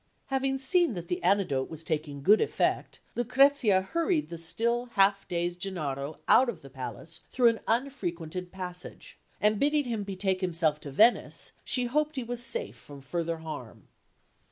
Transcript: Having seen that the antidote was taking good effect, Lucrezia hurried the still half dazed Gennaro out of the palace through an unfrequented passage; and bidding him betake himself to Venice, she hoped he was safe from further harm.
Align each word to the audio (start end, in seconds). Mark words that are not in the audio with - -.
Having 0.33 0.57
seen 0.57 0.93
that 0.95 1.09
the 1.09 1.21
antidote 1.21 1.69
was 1.69 1.83
taking 1.83 2.23
good 2.23 2.41
effect, 2.41 2.99
Lucrezia 3.13 3.83
hurried 3.83 4.29
the 4.29 4.37
still 4.39 4.87
half 4.97 5.27
dazed 5.27 5.59
Gennaro 5.59 6.17
out 6.27 6.49
of 6.49 6.63
the 6.63 6.71
palace 6.71 7.21
through 7.29 7.49
an 7.49 7.59
unfrequented 7.67 8.51
passage; 8.51 9.19
and 9.39 9.59
bidding 9.59 9.83
him 9.85 10.01
betake 10.01 10.41
himself 10.41 10.79
to 10.79 10.89
Venice, 10.89 11.51
she 11.63 11.85
hoped 11.85 12.15
he 12.15 12.23
was 12.23 12.41
safe 12.43 12.77
from 12.77 12.99
further 13.01 13.37
harm. 13.37 13.89